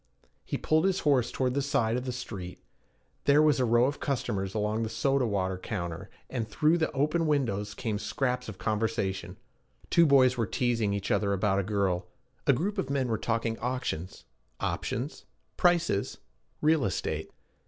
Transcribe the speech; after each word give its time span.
He 0.43 0.57
pulled 0.57 0.85
his 0.85 1.01
horse 1.01 1.29
toward 1.31 1.53
that 1.53 1.61
side 1.61 1.95
of 1.95 2.05
the 2.05 2.11
street. 2.11 2.63
There 3.25 3.39
was 3.39 3.59
a 3.59 3.65
row 3.65 3.85
of 3.85 3.99
customers 3.99 4.55
along 4.55 4.81
the 4.81 4.89
soda 4.89 5.27
water 5.27 5.59
counter, 5.59 6.09
and 6.27 6.47
through 6.47 6.79
the 6.79 6.91
open 6.93 7.27
windows 7.27 7.75
came 7.75 7.99
scraps 7.99 8.49
of 8.49 8.57
conversation: 8.57 9.37
two 9.91 10.07
boys 10.07 10.37
were 10.37 10.47
teasing 10.47 10.91
each 10.95 11.11
other 11.11 11.33
about 11.33 11.59
a 11.59 11.63
girl; 11.63 12.07
a 12.47 12.51
group 12.53 12.79
of 12.79 12.89
men 12.89 13.09
were 13.09 13.19
talking 13.19 13.59
auctions, 13.59 14.25
options, 14.59 15.25
prices, 15.55 16.17
real 16.61 16.83
estate. 16.83 17.29